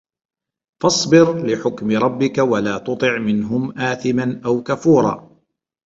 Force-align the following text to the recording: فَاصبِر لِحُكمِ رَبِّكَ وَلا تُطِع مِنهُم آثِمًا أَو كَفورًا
فَاصبِر 0.81 1.45
لِحُكمِ 1.45 1.91
رَبِّكَ 1.91 2.37
وَلا 2.37 2.77
تُطِع 2.77 3.17
مِنهُم 3.17 3.77
آثِمًا 3.79 4.41
أَو 4.45 4.63
كَفورًا 4.63 5.29